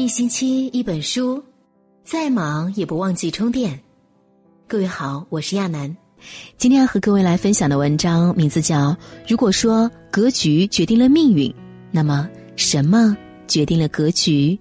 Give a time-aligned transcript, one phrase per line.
[0.00, 1.44] 一星期一本书，
[2.04, 3.78] 再忙也不忘记充电。
[4.66, 5.94] 各位好，我是亚楠，
[6.56, 8.92] 今天要和各位来分享的文章名字叫
[9.28, 11.54] 《如果说格局决定了命运，
[11.90, 12.26] 那么
[12.56, 13.14] 什么
[13.46, 14.58] 决定了格局》？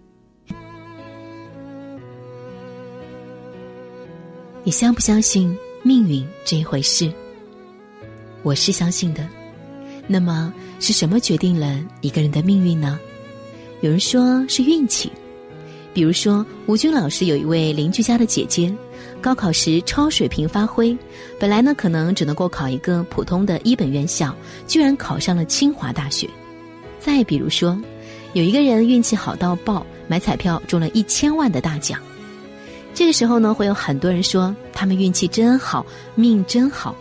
[4.66, 7.10] 你相不相信命运这一回事？
[8.44, 9.26] 我是相信的。
[10.06, 13.00] 那么是什么决定了一个人的命运呢？
[13.80, 15.10] 有人说是运气。
[15.94, 18.74] 比如说，吴军老师有一位邻居家的姐姐，
[19.20, 20.96] 高考时超水平发挥，
[21.40, 24.34] 本来呢可能只能够考一个普通的一本院校，
[24.68, 26.30] 居然考上了清华大学。
[27.00, 27.78] 再比如说，
[28.34, 32.00] 有一个人运气好到爆，买彩票中了一千万的大奖。
[32.94, 36.96] 这个时候呢，会有很多人说他们运气真好，命真好。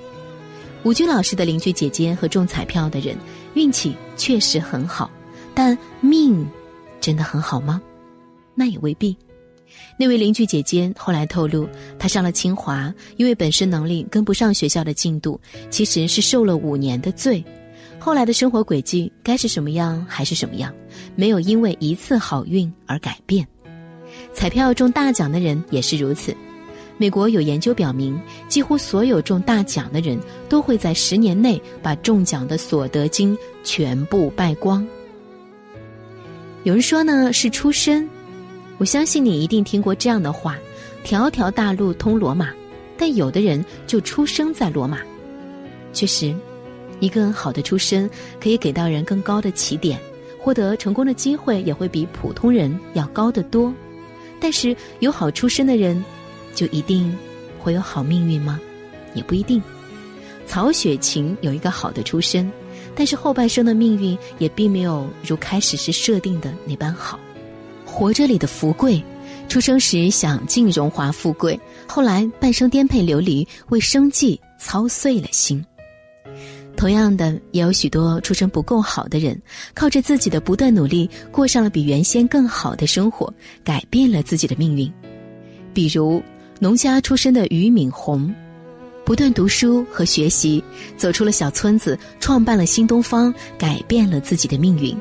[0.85, 3.17] 吴军老师的邻居姐姐和中彩票的人
[3.55, 5.11] 运气确实很好，
[5.55, 6.47] 但命
[7.01, 7.83] 真的很好吗？
[8.59, 9.17] 那也未必。
[9.97, 17.45] 那位邻居姐姐后来透露，她上了清华，因为本身能力跟不上学校的进度，其实是受了五年的罪。
[17.99, 20.75] 后来的生活轨迹该是什么样还是什么样，
[21.15, 23.47] 没有因为一次好运而改变。
[24.33, 26.35] 彩票中大奖的人也是如此。
[26.97, 34.85] 美国有研究表明，几乎所有中大奖的人都会在十年内把中奖的所得金全部败光。
[36.65, 38.09] 有人说呢是出身。
[38.79, 40.57] 我相信你一定听过这样的话
[41.05, 42.51] ：“条条大路通罗马，
[42.97, 45.01] 但有的人就出生在罗马。”
[45.93, 46.35] 确实，
[47.01, 48.09] 一个好的出身
[48.41, 49.99] 可以给到人更高的起点，
[50.39, 53.75] 获得成功的机会也会比普通人要高得多。
[54.39, 56.03] 但是，有好出身的人，
[56.55, 57.17] 就一定
[57.59, 58.61] 会有好命运吗？
[59.15, 59.61] 也不一定。
[60.47, 62.51] 曹雪芹有一个好的出身，
[62.95, 67.19] 但是后半生的命运也并没有如开始时设定的那般好。
[67.91, 69.03] 活着里的福贵，
[69.49, 71.59] 出生时享尽荣华富贵，
[71.89, 75.65] 后来半生颠沛流离，为生计操碎了心。
[76.77, 79.41] 同样的，也有许多出身不够好的人，
[79.75, 83.33] 靠着自己的不断努力，过上了比原先更好的生活，
[83.65, 84.93] 改变了自己的命运。
[85.75, 86.23] 比如
[86.61, 88.33] 农家出身的俞敏洪，
[89.05, 90.63] 不断读书和学习，
[90.97, 94.97] 走出了小村子，创办了新东方，改变了自己的命运。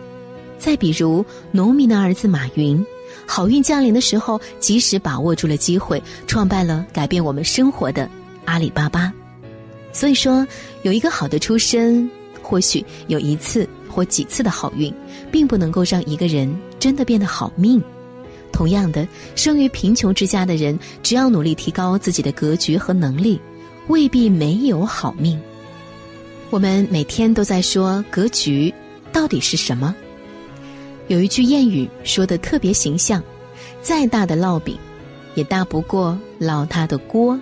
[0.58, 2.86] 再比如，农民的儿子马云，
[3.26, 8.10] 好运降临的时候，及时把握住了机会，创办了改变我们生活的
[8.46, 9.14] 阿里巴巴。
[9.94, 10.46] 所以说，
[10.84, 12.10] 有一个好的出身，
[12.42, 14.94] 或许有一次或几次的好运，
[15.32, 17.82] 并不能够让一个人真的变得好命。
[18.52, 23.40] 同样的，生于贫穷之家的人，只要努力提高自己的格局和能力，
[23.88, 25.40] 未必没有好命。
[26.50, 28.74] 我们每天都在说格局
[29.12, 29.96] 到底是什么？
[31.08, 33.24] 有一句谚语说的特别形象
[33.82, 34.78] ：“再大的烙饼，
[35.36, 37.40] 也大不过烙它的锅。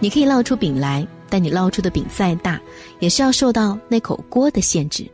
[0.00, 2.60] 你可以烙出饼来，但你烙出的饼再大，
[2.98, 5.06] 也是要受到那口锅的限制。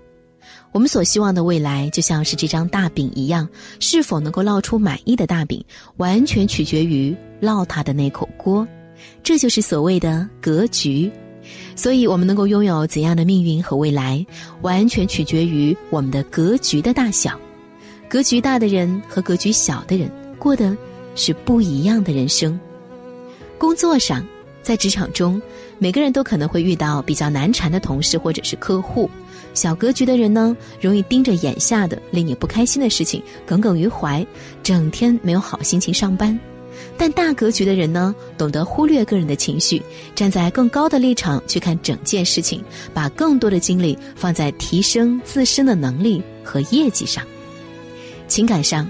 [0.73, 3.49] 我们所希望的未来，就像是这张大饼一样，
[3.79, 5.65] 是否能够烙出满意的大饼，
[5.97, 8.67] 完全取决于烙它的那口锅。
[9.23, 11.11] 这就是所谓的格局。
[11.77, 14.25] 所以，我们能够拥有怎样的命运和未来，
[14.63, 17.39] 完全取决于我们的格局的大小。”
[18.11, 20.77] 格局大的人和格局小的人过的
[21.15, 22.59] 是不一样的人生。
[23.57, 24.27] 工作上，
[24.65, 25.41] 在职场中，
[25.79, 29.09] 每个人都可能会遇到比较难缠的同事或者是客户。
[29.55, 34.27] 小格局的人呢，容易盯着眼下的令你不开心的事情耿耿于怀，
[34.61, 36.37] 整天没有好心情上班。
[36.99, 39.81] 但大格局的人呢，懂得忽略个人的情绪，
[40.17, 42.61] 站在更高的立场去看整件事情，
[42.93, 47.25] 把更多的精力放在提升自身的能力和业绩上。
[48.31, 48.89] 情感上，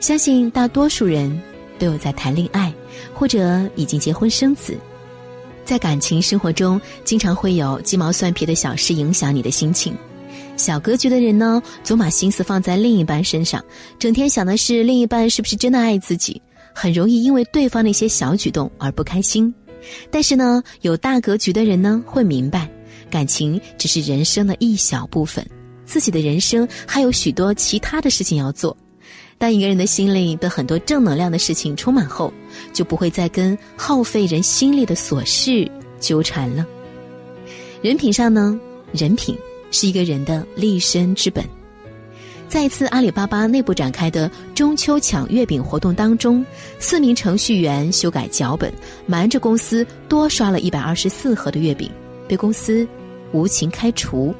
[0.00, 1.30] 相信大多数人
[1.78, 2.72] 都有在谈恋爱，
[3.12, 4.74] 或者已经结婚生子。
[5.66, 9.94] 在感情生活中，经常会有鸡毛蒜皮的小事影响你的心情。
[10.56, 13.62] 小格局的人呢，总把心思放在另一半身上，
[13.98, 16.40] 整天想的是另一半是不是真的爱自己，
[16.74, 19.54] 很容易因为对方的一些小举动而不开心。
[20.10, 22.66] 但是呢，有大格局的人呢，会明白，
[23.10, 25.46] 感情只是人生的一小部分。
[25.90, 28.76] 自己的人生还有许多其他的事情要做。
[29.38, 32.32] 当一个人的心里被很多正能量的事情充满后，
[32.72, 36.64] 就不会再跟耗费人心力的琐事纠缠了。
[37.82, 38.56] 人品上呢，
[38.92, 39.36] 人品
[39.72, 41.44] 是一个人的立身之本。
[42.48, 46.44] 在一次阿里巴巴内部展开的中秋抢月饼活动当中，
[46.78, 48.72] 四名程序员修改脚本，
[49.06, 51.90] 瞒着公司多刷了一百二十四盒的月饼，
[52.28, 52.86] 被公司
[53.32, 54.32] 无情开除。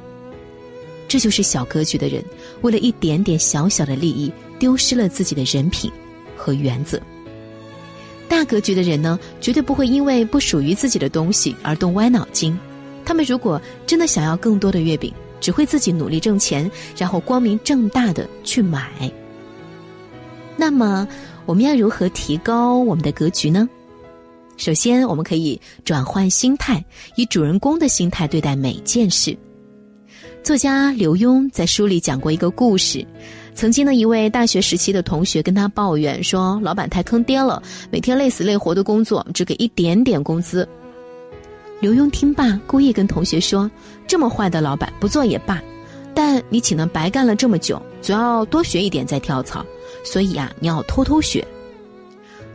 [1.10, 2.24] 这就是小格局的人，
[2.60, 5.90] 为了一点点小小的利益，丢失了自己的人品，
[6.36, 7.00] 和原则。
[8.28, 12.56] 大格局的人呢，绝对不会因为不属于自己的东西而动歪脑筋。
[13.04, 19.12] 他们如果真的想要更多的月饼，只会自己努力挣钱，然后光明正大的去买。
[20.56, 21.08] 那么，
[21.44, 23.68] 我们要如何提高我们的格局呢？
[24.56, 26.84] 首先，我们可以转换心态，
[27.16, 29.36] 以主人公的心态对待每件事。
[30.42, 33.06] 作家刘墉在书里讲过一个故事。
[33.54, 40.66] 曾经的一位大学时期的同学跟他抱怨说：“老板太坑爹了，每天累死累活的工作，只给一点点工资。”
[41.80, 43.70] 刘墉听罢，故意跟同学说
[44.08, 45.62] ：“这么坏的老板，不做也罢。
[46.14, 47.80] 但你岂能白干了这么久？
[48.00, 49.64] 总要多学一点再跳槽。
[50.04, 51.46] 所以啊，你要偷偷学。”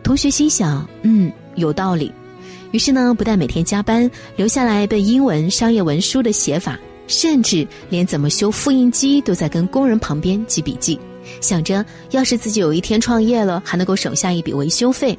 [0.02, 2.12] 同学心想：“嗯，有道理。”
[2.72, 6.80] 于是呢，不但每天加班，留下来背英文、商业文书的写法。
[7.08, 11.00] 甚至连怎么修复印机都在跟工人旁边记笔记，
[11.42, 15.18] 想着要是自己有一天创业了，还能够省下一笔维修费。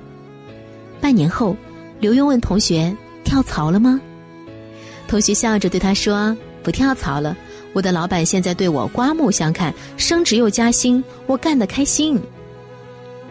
[1.00, 1.56] 半年后，
[2.00, 4.00] 刘墉问同学：“跳槽了吗？”
[5.06, 7.36] 同学笑着对他说：“不跳槽了，
[7.72, 12.20] 我的老板现在对我刮目相看，升职又加薪，我干得开心。”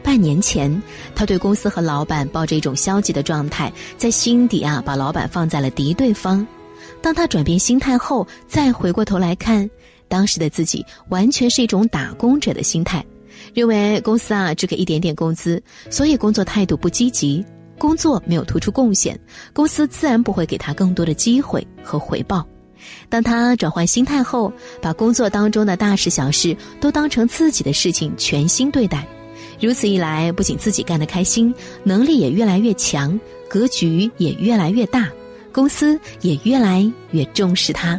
[0.02, 0.82] 半年前，
[1.16, 6.46] 他对公司和老板抱着一种消极的状态，在心底啊，把老板放在了敌对方。
[7.06, 9.70] 当他转变心态后，再回过头来看，
[10.08, 13.06] 当时的自己完全是一种打工者的心态，
[13.54, 15.62] 认为公司啊只给一点点工资，
[15.92, 17.46] 所以工作态度不积极，
[17.78, 19.20] 工作没有突出贡献，
[19.54, 22.44] 公司自然不会给他更多的机会和回报。
[23.08, 24.52] 当他转换心态后，
[24.82, 29.08] 把工作当中的大事小事都当成自己的事情，全心对待，
[29.62, 31.54] 如此一来，不仅自己干得开心，
[31.84, 35.08] 能力也越来越强，格局也越来越大。
[35.56, 37.98] 公司也越来越重视他。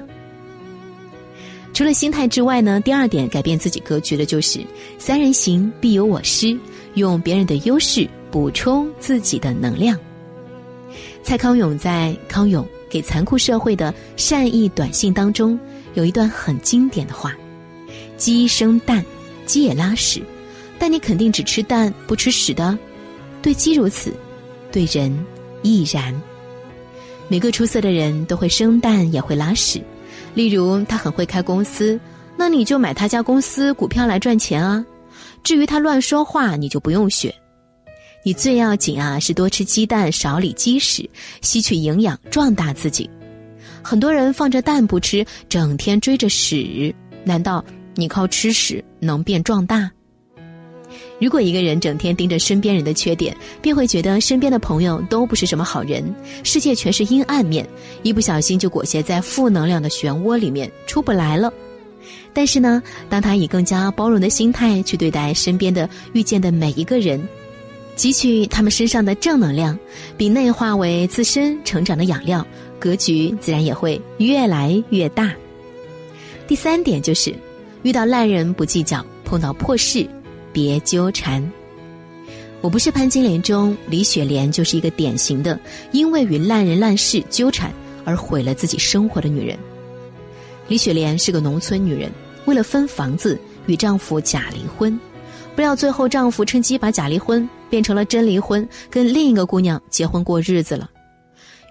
[1.73, 4.61] 除了心态之外呢，第二点改变自己格局的就是
[5.01, 6.55] “三人行必有我师”，
[6.97, 9.99] 用别人的优势补充自己的能量。
[11.23, 15.59] 蔡康永在《康永给残酷社会的善意短信》当中
[15.95, 17.35] 有一段很经典的话
[18.19, 19.03] ：“鸡生蛋，
[19.47, 20.23] 鸡也拉屎，
[20.79, 22.79] 但你肯定只吃蛋不吃屎的。
[23.41, 24.13] 对鸡如此，
[24.71, 25.11] 对人
[25.63, 26.15] 亦然。”
[27.29, 29.83] 每个出色的人都会生蛋，也会拉屎。
[30.35, 31.99] 例如，他很会开公司，
[32.37, 34.85] 那你就买他家公司股票来赚钱啊。
[35.43, 37.35] 至于他乱说话，你就不用学。
[38.25, 41.09] 你最要紧啊，是多吃鸡蛋，少理鸡屎，
[41.43, 43.09] 吸取营养，壮大自己。
[43.83, 46.95] 很多人放着蛋不吃，整天追着屎，
[47.25, 47.65] 难道
[47.95, 49.91] 你靠吃屎能变壮大？
[51.19, 56.15] 如果一个人整天盯着身边人的缺点，便会觉得身边的朋友都不是什么好人，
[56.45, 57.67] 世界全是阴暗面，
[58.03, 61.53] 一不小心就裹挟在负能量的漩涡里面出不来了。
[62.35, 67.27] 但是呢，当他以更加包容的心态去对待身边的遇见的每一个人，
[67.97, 69.77] 汲取他们身上的正能量，
[70.19, 72.47] 并内化为自身成长的养料，
[72.79, 75.33] 格局自然也会越来越大。
[76.47, 77.35] 第三点就是，
[77.83, 80.07] 遇到烂人不计较，碰到破事。
[80.57, 81.47] 别纠缠。
[82.63, 85.61] 我不是潘金莲中李雪莲就是一个典型的
[85.93, 87.71] 因为与烂人烂事纠缠
[88.07, 89.59] 而毁了自己生活的女人。
[90.67, 92.11] 李雪莲是个农村女人，
[92.47, 94.99] 为了分房子与丈夫假离婚，
[95.55, 100.91] 不料最后丈夫趁机把假离婚变成了真离婚，跟另一个姑娘结婚过日子了。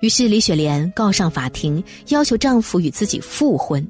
[0.01, 3.83] 于是李雪莲告上法庭，要求丈夫与自己复婚。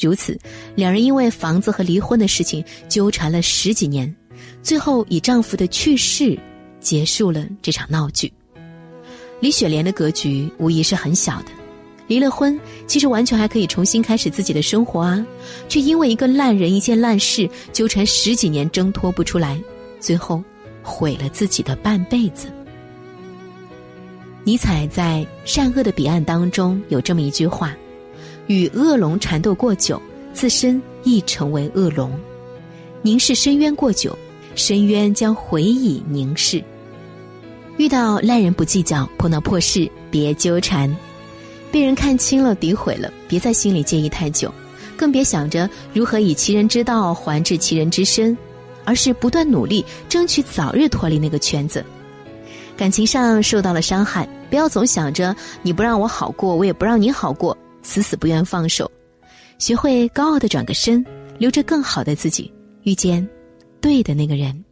[0.00, 0.38] 如此，
[0.76, 4.14] 两人因为房子和离婚的事情纠缠了十几年。
[4.62, 6.38] 最后以丈夫的去世
[6.80, 8.32] 结束了这场闹剧。
[9.40, 11.46] 李雪莲的格局无疑是很小的，
[12.06, 15.24] 离了婚其实完全还可以重新开始自己的生活啊，
[15.68, 19.58] 却因为一个烂人一件烂事纠缠十几年挣脱不出来，
[19.98, 20.42] 最后
[20.82, 22.48] 毁了自己的半辈子。
[24.44, 27.76] 尼采在《善恶的彼岸》当中有这么一句话
[28.48, 30.00] ：“与恶龙缠斗过久，
[30.32, 32.10] 自身亦成为恶龙；
[33.02, 34.16] 凝视深渊过久。”
[34.56, 36.62] 深渊将回以凝视。
[37.78, 40.94] 遇到烂人不计较，碰到破事别纠缠。
[41.70, 44.52] 被人看清了、诋毁了，别在心里介意太久，
[44.96, 48.36] 更别想着如何以其人之道还治其人之身，
[48.84, 51.82] 而是不断努力，争取早日脱离那个圈子。
[52.76, 58.90] 感情上受到了伤害，不要总想着你不让我好过，我也不让你好过，死死不愿放手。
[59.58, 61.06] 学会高傲的转个身，
[61.38, 62.52] 留着更好的自己，
[62.82, 63.26] 遇见。
[63.80, 64.62] 对的那个人，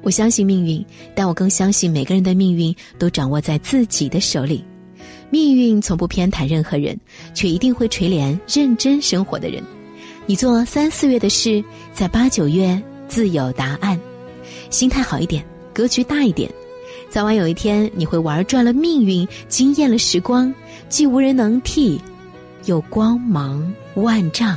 [0.00, 4.64] 我相信命运，但我更相信每个人的命运都掌握在自己的手里。
[5.28, 6.96] 命运从不偏袒任何人，
[7.34, 9.60] 却一定会垂怜认真生活的人。
[10.26, 13.98] 你做三四月的事，在八九月自有答案。
[14.70, 15.44] 心态好一点，
[15.74, 16.48] 格局大一点，
[17.08, 20.54] 早晚有一天你会玩转了命运，惊艳了时光，
[20.88, 22.00] 既无人能替，
[22.66, 24.56] 又光芒万丈。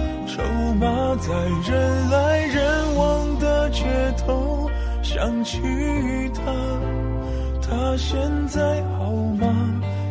[0.27, 0.41] 筹
[0.79, 1.33] 码，在
[1.69, 3.83] 人来人往的街
[4.17, 4.69] 头
[5.01, 5.59] 想起
[6.33, 6.41] 他，
[7.61, 9.47] 他现在好吗？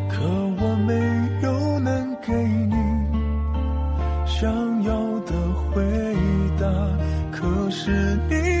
[0.09, 0.93] 可我没
[1.41, 2.75] 有能给你
[4.27, 4.51] 想
[4.83, 5.33] 要的
[5.73, 5.81] 回
[6.59, 6.67] 答，
[7.31, 7.89] 可是
[8.29, 8.60] 你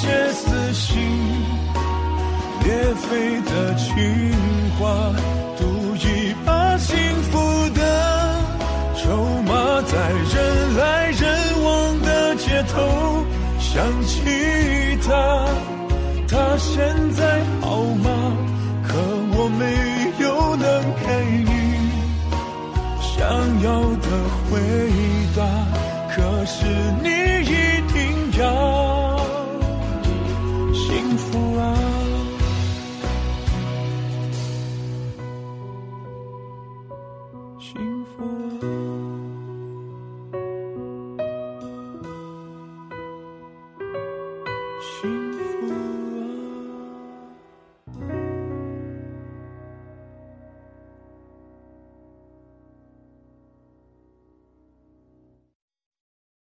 [0.00, 0.94] 些撕心
[2.62, 3.88] 裂肺的情
[4.78, 4.86] 话，
[5.58, 7.80] 赌一把幸福的
[8.94, 9.02] 筹
[9.42, 9.92] 码，在
[10.32, 11.20] 人来人
[11.64, 13.26] 往的街头
[13.58, 13.74] 想
[14.04, 14.22] 起
[15.04, 15.10] 他，
[16.28, 16.76] 他现
[17.14, 18.36] 在好吗？
[18.86, 18.94] 可
[19.32, 19.64] 我没
[20.22, 20.64] 有能
[21.02, 21.06] 给
[21.42, 21.50] 你
[23.00, 23.18] 想
[23.64, 24.06] 要的
[24.48, 24.60] 回
[25.36, 25.42] 答，
[26.14, 26.64] 可是
[27.02, 27.17] 你。
[30.98, 31.77] 幸福啊。